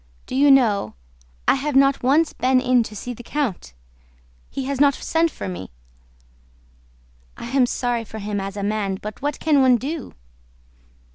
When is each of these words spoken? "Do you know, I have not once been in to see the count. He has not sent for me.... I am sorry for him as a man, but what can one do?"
"Do 0.25 0.33
you 0.35 0.49
know, 0.49 0.95
I 1.47 1.53
have 1.53 1.75
not 1.75 2.01
once 2.01 2.33
been 2.33 2.59
in 2.59 2.81
to 2.85 2.95
see 2.95 3.13
the 3.13 3.21
count. 3.21 3.73
He 4.49 4.63
has 4.63 4.81
not 4.81 4.95
sent 4.95 5.29
for 5.29 5.47
me.... 5.47 5.69
I 7.37 7.47
am 7.51 7.67
sorry 7.67 8.03
for 8.03 8.17
him 8.17 8.41
as 8.41 8.57
a 8.57 8.63
man, 8.63 8.97
but 8.99 9.21
what 9.21 9.39
can 9.39 9.61
one 9.61 9.77
do?" 9.77 10.15